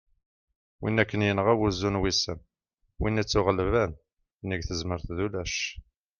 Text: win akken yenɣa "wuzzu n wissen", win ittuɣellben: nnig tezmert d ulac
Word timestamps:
win 0.81 1.01
akken 1.03 1.25
yenɣa 1.27 1.53
"wuzzu 1.59 1.89
n 1.93 1.99
wissen", 2.01 2.39
win 2.99 3.21
ittuɣellben: 3.21 3.91
nnig 4.43 4.61
tezmert 4.65 5.07
d 5.17 5.19
ulac 5.25 5.55